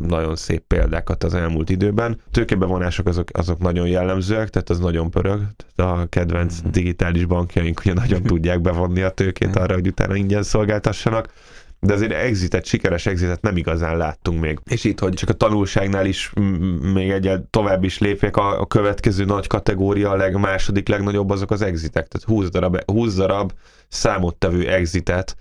nagyon 0.08 0.36
szép 0.36 0.64
példákat 0.68 1.24
az 1.24 1.34
elmúlt 1.34 1.70
időben. 1.70 2.22
Tőkebevonások 2.32 3.08
azok, 3.08 3.28
azok 3.34 3.60
nagyon 3.60 3.88
jellemzőek, 3.88 4.50
tehát 4.50 4.70
az 4.70 4.80
nagyon 4.80 5.10
pörög. 5.10 5.42
Tehát 5.76 5.98
a 5.98 6.06
kedvenc 6.06 6.62
mm. 6.62 6.72
digitális 6.72 7.26
bankjaink 7.26 7.80
ugye 7.80 7.94
nagyon 7.94 8.24
tudják 8.24 8.62
bevonni 8.62 9.02
a 9.02 9.10
tőkét 9.10 9.56
arra, 9.56 9.74
hogy 9.74 9.88
utána 9.88 10.16
ingyen 10.16 10.44
szolgáltassanak 10.44 11.34
de 11.82 11.94
azért 11.94 12.12
exitet, 12.12 12.66
sikeres 12.66 13.06
exitet 13.06 13.42
nem 13.42 13.58
igazán 13.58 13.98
láttunk 13.98 14.42
még. 14.42 14.60
És 14.66 14.84
itt, 14.84 15.00
hogy 15.00 15.14
csak 15.14 15.30
a 15.30 15.34
tanulságnál 15.34 16.06
is 16.06 16.32
még 16.94 17.10
egy 17.10 17.42
tovább 17.50 17.84
is 17.84 18.00
lépjek, 18.00 18.38
a, 18.38 18.62
a 18.62 18.66
következő 18.66 19.26
nagy 19.26 19.48
kategória, 19.48 20.10
a 20.10 20.16
leg, 20.16 20.40
második 20.40 20.88
legnagyobb 20.88 21.30
azok 21.30 21.52
az 21.52 21.62
exitek. 21.62 22.08
Tehát 22.08 22.28
20 22.28 22.50
darab, 22.50 22.84
20 22.86 23.16
darab 23.16 23.52
számottevő 23.88 24.70
exitet, 24.70 25.36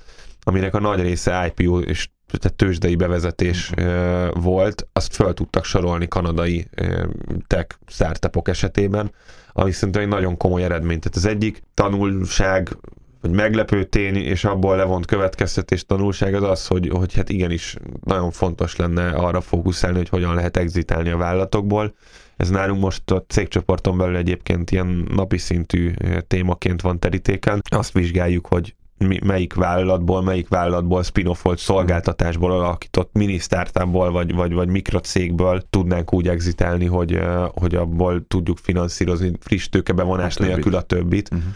aminek 0.48 0.74
a 0.74 0.80
nagy 0.80 1.00
része 1.00 1.52
IPO 1.56 1.80
és 1.80 2.08
tehát 2.26 2.56
tőzsdei 2.56 2.94
bevezetés 2.94 3.72
mm. 3.80 4.28
volt, 4.34 4.88
azt 4.92 5.14
föl 5.14 5.34
tudtak 5.34 5.64
sorolni 5.64 6.08
kanadai 6.08 6.68
tech 7.46 7.76
startupok 7.86 8.48
esetében, 8.48 9.10
ami 9.52 9.72
szerintem 9.72 10.02
egy 10.02 10.08
nagyon 10.08 10.36
komoly 10.36 10.62
eredmény. 10.62 10.98
Tehát 10.98 11.16
az 11.16 11.26
egyik 11.26 11.62
tanulság 11.74 12.76
vagy 13.20 13.30
meglepő 13.30 13.84
tény, 13.84 14.16
és 14.16 14.44
abból 14.44 14.76
levont 14.76 15.06
következtetés 15.06 15.86
tanulság 15.86 16.34
az 16.34 16.42
az, 16.42 16.66
hogy, 16.66 16.88
hogy 16.88 17.14
hát 17.14 17.28
igenis 17.28 17.76
nagyon 18.04 18.30
fontos 18.30 18.76
lenne 18.76 19.08
arra 19.08 19.40
fókuszálni, 19.40 19.96
hogy 19.96 20.08
hogyan 20.08 20.34
lehet 20.34 20.56
exitálni 20.56 21.10
a 21.10 21.16
vállalatokból. 21.16 21.94
Ez 22.36 22.48
nálunk 22.50 22.80
most 22.80 23.10
a 23.10 23.24
cégcsoporton 23.28 23.98
belül 23.98 24.16
egyébként 24.16 24.70
ilyen 24.70 25.06
napi 25.14 25.38
szintű 25.38 25.94
témaként 26.26 26.80
van 26.80 26.98
terítéken. 26.98 27.62
Azt 27.70 27.92
vizsgáljuk, 27.92 28.46
hogy 28.46 28.74
melyik 29.24 29.54
vállalatból, 29.54 30.22
melyik 30.22 30.48
vállalatból 30.48 31.02
spin-offolt 31.02 31.58
szolgáltatásból 31.58 32.52
alakított 32.52 33.10
mini 33.12 33.38
startupból 33.38 34.10
vagy, 34.10 34.34
vagy, 34.34 34.52
vagy 34.52 34.68
mikrocégből 34.68 35.62
tudnánk 35.70 36.12
úgy 36.12 36.28
exitálni, 36.28 36.86
hogy, 36.86 37.20
hogy 37.54 37.74
abból 37.74 38.24
tudjuk 38.28 38.58
finanszírozni 38.58 39.32
friss 39.40 39.68
tőkebevonás 39.68 40.36
nélkül 40.36 40.74
a 40.74 40.82
többit. 40.82 41.28
Uh-huh 41.32 41.52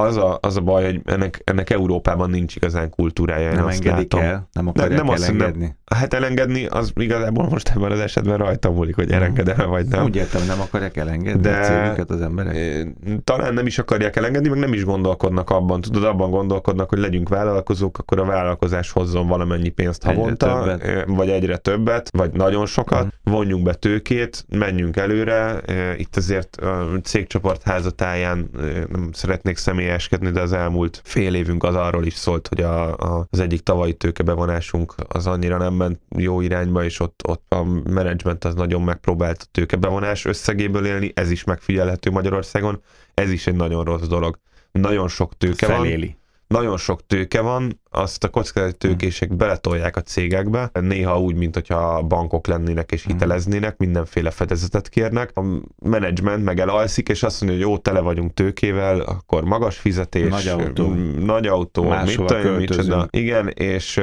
az 0.00 0.16
a, 0.16 0.38
az 0.40 0.56
a 0.56 0.60
baj, 0.60 0.84
hogy 0.84 1.00
ennek, 1.04 1.42
ennek 1.44 1.70
Európában 1.70 2.30
nincs 2.30 2.56
igazán 2.56 2.90
kultúrája. 2.90 3.52
Nem 3.52 3.68
engedik 3.68 4.12
látom. 4.12 4.20
el, 4.20 4.48
nem 4.52 4.68
akarják 4.68 4.98
nem, 4.98 5.06
nem 5.06 5.14
elengedni. 5.14 5.64
Nem, 5.64 5.76
hát 5.94 6.14
elengedni, 6.14 6.66
az 6.66 6.92
igazából 6.94 7.48
most 7.48 7.68
ebben 7.68 7.90
az 7.90 7.98
esetben 7.98 8.36
rajta 8.36 8.70
múlik, 8.70 8.94
hogy 8.94 9.10
elengedem 9.10 9.68
vagy 9.68 9.86
nem. 9.86 10.04
Úgy 10.04 10.16
értem, 10.16 10.46
nem 10.46 10.60
akarják 10.60 10.96
elengedni 10.96 11.40
De, 11.40 11.58
a 11.58 11.64
cégüket 11.64 12.10
az 12.10 12.20
emberek? 12.20 12.86
Talán 13.24 13.54
nem 13.54 13.66
is 13.66 13.78
akarják 13.78 14.16
elengedni, 14.16 14.48
meg 14.48 14.58
nem 14.58 14.72
is 14.72 14.84
gondolkodnak 14.84 15.50
abban. 15.50 15.80
Tudod, 15.80 16.04
abban 16.04 16.30
gondolkodnak, 16.30 16.88
hogy 16.88 16.98
legyünk 16.98 17.28
vállalkozók, 17.28 17.98
akkor 17.98 18.18
a 18.18 18.24
vállalkozás 18.24 18.90
hozzon 18.90 19.26
valamennyi 19.26 19.68
pénzt 19.68 20.02
havonta, 20.02 20.72
egyre 20.72 21.04
vagy 21.06 21.28
egyre 21.28 21.56
többet, 21.56 22.10
vagy 22.12 22.32
nagyon 22.32 22.66
sokat, 22.66 23.04
uh-huh. 23.04 23.34
vonjunk 23.34 23.64
be 23.64 23.74
tőkét, 23.74 24.46
menjünk 24.48 24.96
előre. 24.96 25.60
Itt 25.96 26.16
azért 26.16 26.56
a 26.56 26.86
cégcsoport 27.02 27.62
házatáján 27.62 28.50
nem 28.88 29.10
szeretnék 29.12 29.56
személy 29.56 29.84
személyeskedni, 29.86 30.30
de 30.30 30.40
az 30.40 30.52
elmúlt 30.52 31.00
fél 31.04 31.34
évünk 31.34 31.64
az 31.64 31.74
arról 31.74 32.04
is 32.04 32.14
szólt, 32.14 32.48
hogy 32.48 32.60
a, 32.60 32.96
a, 32.96 33.26
az 33.30 33.40
egyik 33.40 33.60
tavalyi 33.60 33.92
tőkebevonásunk 33.92 34.94
az 35.08 35.26
annyira 35.26 35.56
nem 35.56 35.74
ment 35.76 36.00
jó 36.16 36.40
irányba, 36.40 36.84
és 36.84 37.00
ott, 37.00 37.20
ott 37.28 37.52
a 37.52 37.64
menedzsment 37.90 38.44
az 38.44 38.54
nagyon 38.54 38.82
megpróbált 38.82 39.42
a 39.42 39.48
tőkebevonás 39.52 40.24
összegéből 40.24 40.86
élni, 40.86 41.12
ez 41.14 41.30
is 41.30 41.44
megfigyelhető 41.44 42.10
Magyarországon, 42.10 42.82
ez 43.14 43.30
is 43.30 43.46
egy 43.46 43.56
nagyon 43.56 43.84
rossz 43.84 44.06
dolog. 44.06 44.38
Nagyon 44.72 45.08
sok 45.08 45.36
tőke 45.36 45.66
Feléli. 45.66 46.06
van 46.06 46.24
nagyon 46.46 46.76
sok 46.76 47.06
tőke 47.06 47.40
van, 47.40 47.80
azt 47.90 48.24
a 48.24 48.28
kockázati 48.28 48.76
tőkések 48.76 49.28
hmm. 49.28 49.36
beletolják 49.36 49.96
a 49.96 50.00
cégekbe, 50.00 50.70
néha 50.72 51.20
úgy, 51.20 51.34
mint 51.34 51.54
hogyha 51.54 52.02
bankok 52.02 52.46
lennének 52.46 52.92
és 52.92 53.04
hmm. 53.04 53.12
hiteleznének, 53.12 53.76
mindenféle 53.76 54.30
fedezetet 54.30 54.88
kérnek. 54.88 55.30
A 55.34 55.42
menedzsment 55.82 56.44
meg 56.44 56.60
elalszik, 56.60 57.08
és 57.08 57.22
azt 57.22 57.40
mondja, 57.40 57.58
hogy 57.58 57.68
jó, 57.68 57.78
tele 57.78 58.00
vagyunk 58.00 58.34
tőkével, 58.34 59.00
akkor 59.00 59.44
magas 59.44 59.76
fizetés, 59.76 60.30
nagy 60.30 60.48
autó, 60.48 60.94
nagy 61.18 61.46
autó 61.46 61.94
mit 62.04 62.14
tudom, 62.16 62.54
micsoda. 62.54 63.08
Igen, 63.10 63.48
és, 63.48 64.00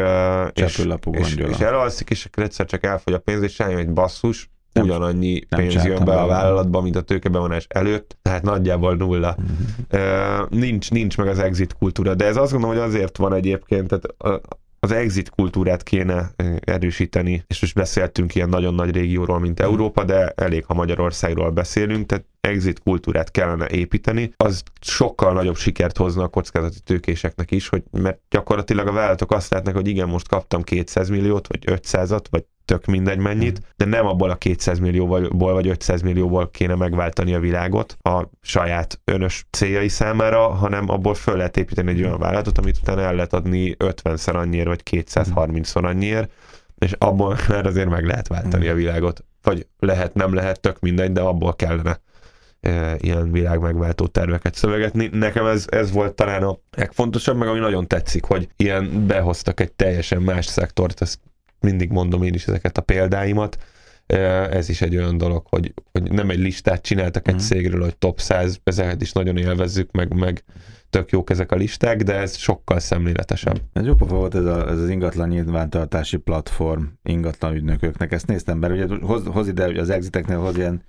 és, 0.53 0.87
és, 1.11 1.37
és 1.49 1.59
elalszik, 1.59 2.09
és 2.09 2.25
akkor 2.25 2.43
egyszer 2.43 2.65
csak 2.65 2.83
elfogy 2.85 3.13
a 3.13 3.19
pénz, 3.19 3.43
és 3.43 3.57
rájön 3.57 3.77
egy 3.77 3.91
basszus, 3.91 4.49
nem, 4.73 4.83
ugyanannyi 4.83 5.41
nem 5.49 5.59
pénz 5.59 5.85
jön 5.85 6.05
be 6.05 6.13
a 6.13 6.27
vállalatba, 6.27 6.81
mint 6.81 6.95
a 6.95 7.01
tőkebevonás 7.01 7.65
előtt, 7.69 8.17
tehát 8.21 8.43
nagyjából 8.43 8.95
nulla. 8.95 9.35
Uh-huh. 9.37 10.41
Uh, 10.41 10.59
nincs, 10.59 10.91
nincs 10.91 11.17
meg 11.17 11.27
az 11.27 11.39
exit 11.39 11.73
kultúra, 11.73 12.15
de 12.15 12.25
ez 12.25 12.37
azt 12.37 12.51
gondolom, 12.51 12.75
hogy 12.75 12.85
azért 12.85 13.17
van 13.17 13.33
egyébként, 13.33 13.87
tehát 13.87 14.39
az 14.79 14.91
exit 14.91 15.29
kultúrát 15.29 15.83
kéne 15.83 16.31
erősíteni, 16.59 17.43
és 17.47 17.61
most 17.61 17.75
beszéltünk 17.75 18.35
ilyen 18.35 18.49
nagyon 18.49 18.73
nagy 18.73 18.91
régióról, 18.91 19.39
mint 19.39 19.59
mhm. 19.59 19.67
Európa, 19.67 20.03
de 20.03 20.33
elég, 20.35 20.65
ha 20.65 20.73
Magyarországról 20.73 21.49
beszélünk, 21.49 22.05
tehát 22.05 22.25
exit 22.47 22.79
kultúrát 22.79 23.31
kellene 23.31 23.67
építeni, 23.67 24.33
az 24.37 24.63
sokkal 24.81 25.33
nagyobb 25.33 25.55
sikert 25.55 25.97
hozna 25.97 26.23
a 26.23 26.27
kockázati 26.27 26.79
tőkéseknek 26.79 27.51
is, 27.51 27.67
hogy 27.67 27.83
mert 27.91 28.19
gyakorlatilag 28.29 28.87
a 28.87 28.91
vállalatok 28.91 29.31
azt 29.31 29.49
látnak, 29.49 29.75
hogy 29.75 29.87
igen, 29.87 30.07
most 30.07 30.27
kaptam 30.27 30.61
200 30.61 31.09
milliót, 31.09 31.47
vagy 31.47 31.63
500-at, 31.65 32.23
vagy 32.29 32.43
tök 32.65 32.85
mindegy 32.85 33.17
mennyit, 33.17 33.59
mm. 33.59 33.63
de 33.75 33.85
nem 33.85 34.05
abból 34.05 34.29
a 34.29 34.35
200 34.35 34.79
millióból 34.79 35.53
vagy 35.53 35.67
500 35.67 36.01
millióból 36.01 36.49
kéne 36.49 36.75
megváltani 36.75 37.33
a 37.33 37.39
világot 37.39 37.97
a 38.01 38.29
saját 38.41 38.99
önös 39.03 39.45
céljai 39.49 39.87
számára, 39.87 40.47
hanem 40.47 40.89
abból 40.89 41.13
föl 41.13 41.37
lehet 41.37 41.57
építeni 41.57 41.91
egy 41.91 42.03
olyan 42.03 42.19
vállalatot, 42.19 42.57
amit 42.57 42.77
utána 42.81 43.01
el 43.01 43.15
lehet 43.15 43.33
adni 43.33 43.75
50-szer 43.79 44.35
annyiért, 44.35 44.67
vagy 44.67 44.81
230-szor 44.91 45.83
annyiért, 45.83 46.31
és 46.77 46.91
abból 46.97 47.37
már 47.49 47.65
azért 47.65 47.89
meg 47.89 48.05
lehet 48.05 48.27
váltani 48.27 48.67
mm. 48.67 48.71
a 48.71 48.73
világot. 48.73 49.25
Vagy 49.41 49.67
lehet, 49.79 50.13
nem 50.13 50.33
lehet, 50.33 50.59
tök 50.59 50.79
mindegy, 50.79 51.11
de 51.11 51.21
abból 51.21 51.55
kellene 51.55 51.99
ilyen 52.97 53.31
világ 53.31 53.59
megváltó 53.59 54.07
terveket 54.07 54.55
szövegetni. 54.55 55.09
Nekem 55.11 55.45
ez, 55.45 55.65
ez 55.69 55.91
volt 55.91 56.13
talán 56.13 56.43
a 56.43 56.59
legfontosabb, 56.77 57.37
meg 57.37 57.47
ami 57.47 57.59
nagyon 57.59 57.87
tetszik, 57.87 58.23
hogy 58.23 58.47
ilyen 58.57 59.07
behoztak 59.07 59.59
egy 59.59 59.71
teljesen 59.71 60.21
más 60.21 60.45
szektort, 60.45 61.01
ezt 61.01 61.19
mindig 61.59 61.91
mondom 61.91 62.23
én 62.23 62.33
is 62.33 62.47
ezeket 62.47 62.77
a 62.77 62.81
példáimat, 62.81 63.57
ez 64.51 64.69
is 64.69 64.81
egy 64.81 64.95
olyan 64.95 65.17
dolog, 65.17 65.45
hogy, 65.49 65.73
hogy 65.91 66.11
nem 66.11 66.29
egy 66.29 66.39
listát 66.39 66.81
csináltak 66.81 67.27
egy 67.27 67.33
mm. 67.33 67.37
cégről, 67.37 67.81
hogy 67.81 67.97
top 67.97 68.19
100, 68.19 68.59
ezeket 68.63 69.01
is 69.01 69.11
nagyon 69.11 69.37
élvezzük, 69.37 69.91
meg, 69.91 70.13
meg 70.13 70.43
tök 70.93 71.11
jók 71.11 71.29
ezek 71.29 71.51
a 71.51 71.55
listák, 71.55 72.03
de 72.03 72.13
ez 72.13 72.37
sokkal 72.37 72.79
szemléletesebb. 72.79 73.61
Ez 73.73 73.85
jó 73.85 73.95
pofa 73.95 74.15
volt 74.15 74.35
ez, 74.35 74.45
a, 74.45 74.69
ez 74.69 74.79
az 74.79 74.89
ingatlan 74.89 75.27
nyilvántartási 75.27 76.17
platform 76.17 76.83
ingatlan 77.03 77.55
ügynököknek. 77.55 78.11
Ezt 78.11 78.27
néztem 78.27 78.59
be, 78.59 78.67
ugye 78.67 78.85
hoz, 79.01 79.23
hoz 79.25 79.47
ide, 79.47 79.65
hogy 79.65 79.77
az 79.77 79.89
exiteknél 79.89 80.39
hoz 80.39 80.57
ilyen 80.57 80.83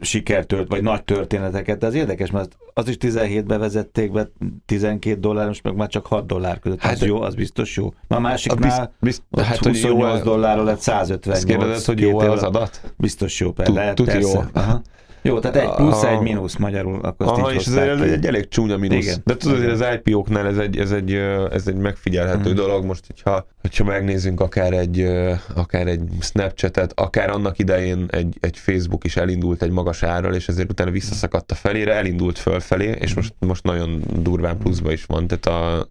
sikertört, 0.00 0.68
vagy 0.68 0.82
nagy 0.82 1.04
történeteket, 1.04 1.78
de 1.78 1.86
az 1.86 1.94
érdekes, 1.94 2.30
mert 2.30 2.56
az 2.74 2.88
is 2.88 2.96
17-be 3.00 3.58
vezették 3.58 4.12
be, 4.12 4.28
12 4.66 5.20
dollár, 5.20 5.46
most 5.46 5.62
meg 5.62 5.74
már 5.74 5.88
csak 5.88 6.06
6 6.06 6.26
dollár 6.26 6.58
között. 6.58 6.80
Hát 6.80 6.92
az 6.92 7.02
jó, 7.02 7.20
az 7.20 7.34
biztos 7.34 7.76
jó. 7.76 7.94
A 8.08 8.20
másiknál 8.20 8.82
a 8.82 8.92
biz, 9.00 9.22
biz, 9.30 9.44
hát, 9.46 9.56
28 9.56 10.18
jó, 10.18 10.24
dollárról 10.24 10.64
lett 10.64 10.80
158. 10.80 11.36
Ezt 11.36 11.46
kérdezed, 11.46 11.84
hogy 11.84 12.00
jó 12.00 12.18
az 12.18 12.42
adat? 12.42 12.94
Biztos 12.96 13.40
jó, 13.40 13.52
persze. 13.52 13.92
Persze. 13.94 14.18
Jó. 14.18 14.42
Aha. 14.52 14.82
Jó, 15.22 15.38
tehát 15.38 15.56
egy 15.56 15.74
plusz, 15.74 16.02
egy 16.02 16.20
mínusz 16.20 16.56
magyarul. 16.56 17.00
Akkor 17.02 17.26
Aha, 17.26 17.52
és 17.52 17.66
ez 17.66 17.74
egy, 17.74 18.00
egy 18.00 18.26
elég 18.26 18.48
csúnya 18.48 18.76
mínusz. 18.76 19.04
Igen. 19.04 19.20
De 19.24 19.36
tudod, 19.36 19.58
hogy 19.58 19.68
az 19.68 19.84
IPO-knál 19.94 20.46
ez 20.46 20.58
egy, 20.58 20.78
ez 20.78 20.90
egy, 20.90 21.12
ez 21.52 21.66
egy 21.66 21.74
megfigyelhető 21.74 22.50
mm. 22.50 22.54
dolog. 22.54 22.84
Most, 22.84 23.04
hogyha, 23.06 23.46
hogyha 23.60 23.84
megnézzünk 23.84 24.40
akár 24.40 24.72
egy, 24.72 25.06
akár 25.54 25.86
egy 25.86 26.02
Snapchatet, 26.20 26.92
akár 26.94 27.30
annak 27.30 27.58
idején 27.58 28.06
egy, 28.10 28.36
egy 28.40 28.58
Facebook 28.58 29.04
is 29.04 29.16
elindult 29.16 29.62
egy 29.62 29.70
magas 29.70 30.02
árral, 30.02 30.34
és 30.34 30.48
ezért 30.48 30.70
utána 30.70 30.90
visszaszakadt 30.90 31.50
a 31.50 31.54
felére, 31.54 31.94
elindult 31.94 32.38
fölfelé, 32.38 32.96
és 33.00 33.14
most, 33.14 33.34
most 33.38 33.64
nagyon 33.64 34.02
durván 34.22 34.58
pluszba 34.58 34.92
is 34.92 35.04
van. 35.04 35.26
Tehát 35.26 35.46
a, 35.46 35.88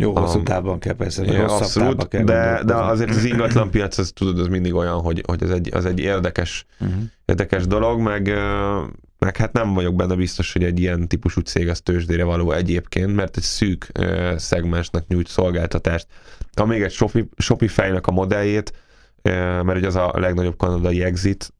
jó, 0.00 0.16
hosszú 0.16 0.42
távban 0.42 0.78
kell 0.78 0.94
persze, 0.94 1.24
de 1.24 1.42
abszolút, 1.42 2.08
kell 2.08 2.24
de, 2.24 2.62
de 2.64 2.74
azért 2.74 3.10
az 3.10 3.24
ingatlan 3.24 3.70
piac, 3.70 3.98
az 3.98 4.10
tudod, 4.14 4.38
az 4.38 4.46
mindig 4.46 4.74
olyan, 4.74 5.00
hogy, 5.00 5.22
hogy 5.26 5.42
az, 5.42 5.50
egy, 5.50 5.70
az 5.74 5.84
egy 5.84 5.98
érdekes, 5.98 6.66
uh-huh. 6.80 7.02
érdekes 7.24 7.66
dolog, 7.66 8.00
meg, 8.00 8.32
meg 9.18 9.36
hát 9.36 9.52
nem 9.52 9.74
vagyok 9.74 9.94
benne 9.94 10.14
biztos, 10.14 10.52
hogy 10.52 10.64
egy 10.64 10.80
ilyen 10.80 11.08
típusú 11.08 11.40
cég 11.40 11.68
az 11.68 11.80
tőzsdére 11.80 12.24
való 12.24 12.52
egyébként, 12.52 13.14
mert 13.14 13.36
egy 13.36 13.42
szűk 13.42 13.92
szegmensnek 14.36 15.06
nyújt 15.06 15.28
szolgáltatást. 15.28 16.06
Ha 16.56 16.66
még 16.66 16.82
egy 16.82 16.96
Shopify-nak 17.36 18.06
a 18.06 18.10
modelljét, 18.10 18.72
mert 19.62 19.76
ugye 19.76 19.86
az 19.86 19.96
a 19.96 20.12
legnagyobb 20.14 20.56
kanadai 20.56 21.02
exit, 21.02 21.52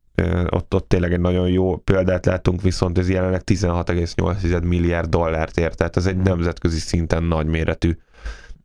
ott, 0.50 0.74
ott 0.74 0.88
tényleg 0.88 1.12
egy 1.12 1.20
nagyon 1.20 1.48
jó 1.48 1.76
példát 1.76 2.26
látunk, 2.26 2.62
viszont 2.62 2.98
ez 2.98 3.08
jelenleg 3.08 3.42
16,8 3.44 4.62
milliárd 4.62 5.08
dollárt 5.08 5.58
ért, 5.58 5.76
tehát 5.76 5.96
ez 5.96 6.06
egy 6.06 6.16
nemzetközi 6.16 6.78
szinten 6.78 7.22
nagy 7.22 7.46
méretű 7.46 7.96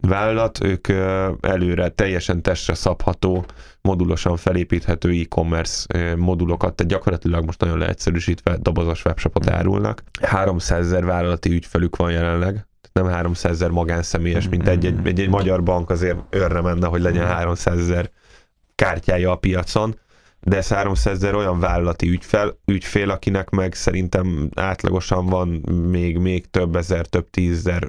vállalat, 0.08 0.64
ők 0.64 0.88
előre 1.42 1.90
teljesen 1.90 2.42
testre 2.42 2.74
szabható, 2.74 3.46
modulosan 3.82 4.38
felépíthető 4.38 5.10
e-commerce 5.10 6.16
modulokat, 6.16 6.76
tehát 6.76 6.92
gyakorlatilag 6.92 7.46
most 7.46 7.60
nagyon 7.60 7.78
leegyszerűsítve 7.78 8.58
dobozos 8.62 9.06
webshopot 9.06 9.50
árulnak. 9.50 10.04
300 10.22 10.86
ezer 10.86 11.06
vállalati 11.06 11.50
ügyfelük 11.50 11.96
van 11.96 12.12
jelenleg, 12.12 12.68
nem 12.94 13.06
300 13.08 13.52
ezer 13.52 13.70
magánszemélyes, 13.70 14.50
mint 14.50 14.68
egy, 14.68 14.86
egy, 14.86 15.00
egy, 15.04 15.20
egy 15.20 15.30
magyar 15.30 15.64
bank 15.64 15.90
azért 15.90 16.18
őrre 16.30 16.62
menne, 16.62 16.88
hogy 16.88 17.02
legyen 17.02 17.28
300 17.28 17.80
ezer 17.80 18.12
kártyája 18.76 19.32
a 19.32 19.36
piacon, 19.36 20.00
de 20.44 20.58
ez 20.58 20.68
300 20.68 21.14
ezer 21.14 21.36
olyan 21.36 21.60
vállalati 21.60 22.10
ügyfél, 22.10 22.60
ügyfél, 22.66 23.10
akinek 23.10 23.50
meg 23.50 23.74
szerintem 23.74 24.50
átlagosan 24.56 25.26
van 25.26 25.48
még, 25.92 26.18
még 26.18 26.50
több 26.50 26.76
ezer, 26.76 27.06
több 27.06 27.30
tízezer 27.30 27.88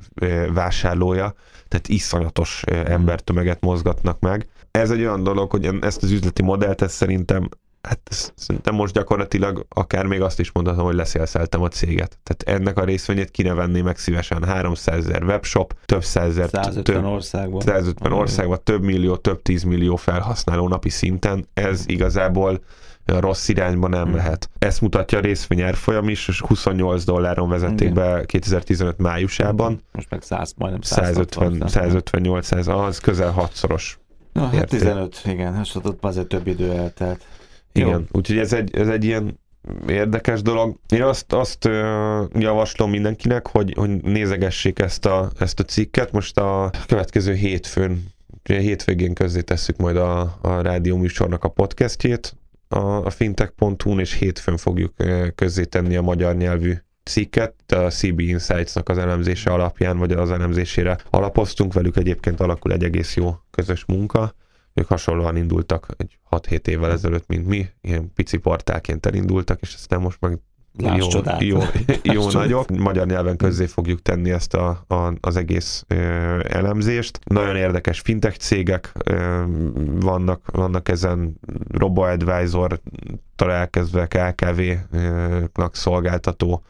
vásárlója, 0.53 1.35
tehát 1.69 1.89
iszonyatos 1.89 2.63
embertömeget 2.85 3.61
mozgatnak 3.61 4.21
meg. 4.21 4.47
Ez 4.71 4.91
egy 4.91 5.01
olyan 5.01 5.23
dolog, 5.23 5.51
hogy 5.51 5.71
ezt 5.81 6.03
az 6.03 6.11
üzleti 6.11 6.43
modellt, 6.43 6.83
ezt 6.83 6.95
szerintem 6.95 7.49
hát 7.87 8.33
szerintem 8.35 8.75
most 8.75 8.95
gyakorlatilag 8.95 9.67
akár 9.69 10.07
még 10.07 10.21
azt 10.21 10.41
is 10.41 10.53
mondhatom, 10.53 10.85
hogy 10.85 10.95
leszélszeltem 10.95 11.62
a 11.62 11.69
céget. 11.69 12.19
Tehát 12.23 12.59
ennek 12.59 12.79
a 12.79 12.85
részvényét 12.85 13.31
kinevenné 13.31 13.81
meg 13.81 13.97
szívesen 13.97 14.45
300 14.45 15.07
ezer 15.07 15.23
webshop, 15.23 15.75
több 15.85 16.05
százezer, 16.05 16.49
150 16.49 16.83
több, 16.83 17.05
országban. 17.05 17.61
150 17.61 18.12
országban, 18.12 18.61
több 18.62 18.83
millió, 18.83 19.17
több 19.17 19.43
tízmillió 19.43 19.97
felhasználó 19.97 20.69
napi 20.69 20.88
szinten. 20.88 21.49
Ez 21.55 21.85
igazából 21.87 22.61
rossz 23.05 23.49
irányba 23.49 23.88
nem 23.88 24.03
hmm. 24.03 24.12
mehet. 24.12 24.50
Ezt 24.59 24.81
mutatja 24.81 25.19
a 25.19 25.21
részvény 25.21 25.61
árfolyam 25.61 26.09
is, 26.09 26.29
és 26.29 26.41
28 26.41 27.05
dolláron 27.05 27.49
vezették 27.49 27.88
Igen. 27.88 27.95
be 27.95 28.25
2015 28.25 28.99
májusában. 28.99 29.81
Most 29.93 30.11
meg 30.11 30.23
100, 30.23 30.55
majdnem 30.57 30.81
150, 30.81 31.69
158, 31.69 32.47
100, 32.47 32.69
az 32.69 32.99
közel 32.99 33.31
hatszoros. 33.31 33.99
Na, 34.33 34.47
hát 34.47 34.69
15, 34.69 35.21
igen, 35.25 35.55
hát 35.55 35.69
ott 35.83 36.05
azért 36.05 36.26
több 36.26 36.47
idő 36.47 36.73
eltelt. 36.73 37.25
Igen, 37.75 37.88
Jó. 37.88 38.04
úgyhogy 38.12 38.38
ez 38.38 38.52
egy, 38.52 38.76
ez 38.76 38.88
egy 38.88 39.04
ilyen 39.04 39.38
érdekes 39.88 40.43
dolog. 40.43 40.78
Én 40.88 41.02
azt, 41.02 41.33
azt 41.33 41.64
javaslom 42.33 42.90
mindenkinek, 42.90 43.47
hogy, 43.47 43.75
hogy 43.76 44.02
nézegessék 44.02 44.78
ezt 44.78 45.07
a, 45.07 45.31
ezt 45.38 45.61
a 45.61 45.64
cikket. 45.64 46.12
Most 46.12 46.38
a 46.38 46.71
következő 46.87 47.35
hétfőn, 47.35 48.07
hétvégén 48.43 49.14
közzé 49.14 49.40
tesszük 49.40 49.76
majd 49.76 49.97
a, 49.97 50.38
a 50.40 50.61
rádió 50.61 50.97
műsornak 50.97 51.45
a 51.45 51.49
podcastjét 51.49 52.37
a, 52.69 52.78
a 52.78 53.11
fintech.hu-n, 53.11 53.99
és 53.99 54.12
hétfőn 54.12 54.57
fogjuk 54.57 54.95
tenni 55.69 55.97
a 55.97 56.02
magyar 56.02 56.37
nyelvű 56.37 56.75
cikket, 57.02 57.73
a 57.73 57.90
CB 57.90 58.21
Insights-nak 58.21 58.88
az 58.88 58.99
elemzése 58.99 59.50
alapján, 59.50 59.99
vagy 59.99 60.12
az 60.12 60.31
elemzésére 60.31 60.99
alapoztunk, 61.11 61.73
velük 61.73 61.97
egyébként 61.97 62.40
alakul 62.40 62.73
egy 62.73 62.85
egész 62.85 63.16
jó 63.16 63.35
közös 63.50 63.85
munka. 63.85 64.35
Ők 64.75 64.87
hasonlóan 64.87 65.37
indultak 65.37 65.87
egy 65.97 66.19
6-7 66.31 66.66
évvel 66.66 66.90
ezelőtt, 66.90 67.26
mint 67.26 67.47
mi, 67.47 67.66
ilyen 67.81 68.12
pici 68.14 68.37
portálként 68.37 69.07
elindultak, 69.07 69.61
és 69.61 69.75
aztán 69.75 70.00
most 70.00 70.21
meg 70.21 70.38
Láss 70.78 70.99
jó, 70.99 71.09
csodát. 71.09 71.43
jó, 71.43 71.59
jó 72.14 72.31
nagyok. 72.31 72.71
Magyar 72.71 73.07
nyelven 73.07 73.37
közzé 73.37 73.66
fogjuk 73.66 74.02
tenni 74.02 74.31
ezt 74.31 74.54
a, 74.54 74.85
a, 74.87 75.12
az 75.21 75.37
egész 75.37 75.85
ö, 75.88 75.97
elemzést. 76.49 77.19
Nagyon 77.25 77.57
érdekes 77.57 78.00
fintech 78.00 78.37
cégek 78.38 78.93
ö, 79.04 79.43
vannak, 80.00 80.50
vannak 80.52 80.88
ezen 80.88 81.40
RoboAdvisor 81.71 82.81
elkezdve 83.37 84.07
KKV-nak 84.07 85.76
szolgáltató 85.76 86.64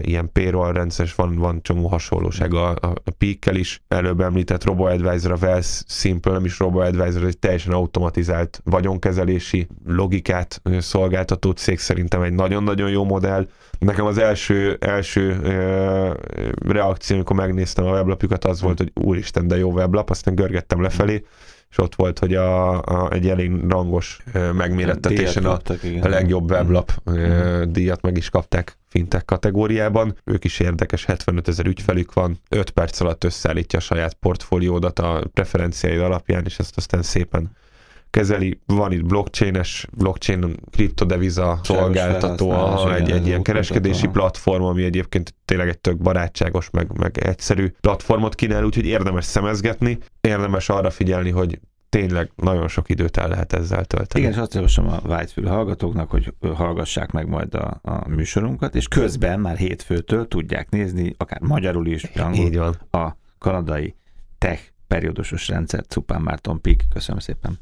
ilyen 0.00 0.32
payroll 0.32 0.72
rendszer, 0.72 1.08
van, 1.16 1.36
van 1.36 1.62
csomó 1.62 1.86
hasonlóság 1.86 2.54
a, 2.54 2.70
a, 2.70 2.92
Peak-kel 3.18 3.56
is. 3.56 3.82
Előbb 3.88 4.20
említett 4.20 4.64
RoboAdvisor, 4.64 5.32
a 5.32 5.36
Wells 5.40 5.82
Simple, 5.86 6.32
nem 6.32 6.44
is 6.44 6.58
RoboAdvisor, 6.58 7.24
egy 7.24 7.38
teljesen 7.38 7.72
automatizált 7.72 8.60
vagyonkezelési 8.64 9.68
logikát 9.86 10.62
szolgáltató 10.78 11.50
cég 11.50 11.78
szerintem 11.78 12.22
egy 12.22 12.32
nagyon-nagyon 12.32 12.90
jó 12.90 13.04
modell. 13.04 13.48
Nekem 13.78 14.06
az 14.06 14.18
első, 14.18 14.76
első 14.80 15.40
reakció, 16.66 17.16
amikor 17.16 17.36
megnéztem 17.36 17.84
a 17.84 17.92
weblapjukat, 17.92 18.44
az 18.44 18.60
volt, 18.60 18.78
hogy 18.78 18.92
úristen, 18.94 19.48
de 19.48 19.56
jó 19.56 19.72
weblap, 19.72 20.10
aztán 20.10 20.34
görgettem 20.34 20.82
lefelé, 20.82 21.24
és 21.70 21.78
ott 21.78 21.94
volt, 21.94 22.18
hogy 22.18 22.34
a, 22.34 22.80
a, 22.80 23.12
egy 23.12 23.28
elég 23.28 23.52
rangos 23.68 24.18
megmérettetésen 24.52 25.44
a, 25.44 25.58
a 26.00 26.08
legjobb 26.08 26.50
weblap 26.50 26.92
uh-huh. 27.04 27.62
díjat 27.62 28.02
meg 28.02 28.16
is 28.16 28.30
kapták 28.30 28.77
fintech 28.88 29.24
kategóriában. 29.24 30.16
Ők 30.24 30.44
is 30.44 30.60
érdekes, 30.60 31.04
75 31.04 31.48
ezer 31.48 31.66
ügyfelük 31.66 32.12
van, 32.12 32.38
5 32.48 32.70
perc 32.70 33.00
alatt 33.00 33.24
összeállítja 33.24 33.78
a 33.78 33.82
saját 33.82 34.14
portfóliódat 34.14 34.98
a 34.98 35.22
preferenciáid 35.32 36.00
alapján, 36.00 36.44
és 36.44 36.58
ezt 36.58 36.76
aztán 36.76 37.02
szépen 37.02 37.56
kezeli. 38.10 38.60
Van 38.66 38.92
itt 38.92 39.04
blockchain-es, 39.04 39.86
blockchain 39.96 40.56
kriptodeviza 40.70 41.60
szolgáltató, 41.62 42.52
egy, 42.88 43.10
egy 43.10 43.26
ilyen 43.26 43.42
kereskedési 43.42 44.06
platform, 44.06 44.62
ami 44.62 44.84
egyébként 44.84 45.34
tényleg 45.44 45.68
egy 45.68 45.78
tök 45.78 45.96
barátságos, 45.96 46.70
meg, 46.70 46.98
meg 46.98 47.18
egyszerű 47.18 47.72
platformot 47.80 48.34
kínál, 48.34 48.64
úgyhogy 48.64 48.86
érdemes 48.86 49.24
szemezgetni, 49.24 49.98
érdemes 50.20 50.68
arra 50.68 50.90
figyelni, 50.90 51.30
hogy 51.30 51.58
tényleg 51.88 52.30
nagyon 52.36 52.68
sok 52.68 52.88
időt 52.88 53.16
el 53.16 53.28
lehet 53.28 53.52
ezzel 53.52 53.84
tölteni. 53.84 54.24
Igen, 54.24 54.32
és 54.34 54.40
azt 54.40 54.54
javaslom 54.54 54.88
a 54.88 54.98
Whitefül 55.04 55.46
hallgatóknak, 55.46 56.10
hogy 56.10 56.34
hallgassák 56.54 57.10
meg 57.10 57.28
majd 57.28 57.54
a, 57.54 57.80
a 57.82 58.08
műsorunkat, 58.08 58.74
és 58.74 58.88
közben 58.88 59.40
már 59.40 59.56
hétfőtől 59.56 60.28
tudják 60.28 60.70
nézni, 60.70 61.14
akár 61.16 61.40
magyarul 61.40 61.86
is, 61.86 62.04
angol, 62.04 62.46
Így 62.46 62.56
van. 62.56 62.74
a 62.90 63.16
kanadai 63.38 63.94
tech 64.38 64.62
periódusos 64.88 65.48
rendszer 65.48 65.84
Cupán 65.86 66.22
Márton 66.22 66.60
Pik. 66.60 66.82
Köszönöm 66.92 67.20
szépen. 67.20 67.58